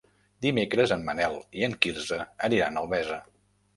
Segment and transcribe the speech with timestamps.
[0.45, 3.21] Dimecres en Manel i en Quirze aniran a Albesa.